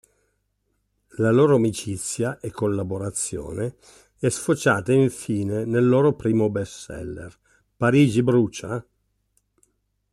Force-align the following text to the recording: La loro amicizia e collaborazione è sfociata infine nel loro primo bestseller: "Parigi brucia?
La 1.17 1.29
loro 1.29 1.57
amicizia 1.57 2.39
e 2.39 2.49
collaborazione 2.49 3.75
è 4.17 4.29
sfociata 4.29 4.91
infine 4.93 5.63
nel 5.63 5.87
loro 5.87 6.13
primo 6.13 6.49
bestseller: 6.49 7.37
"Parigi 7.77 8.23
brucia? 8.23 8.83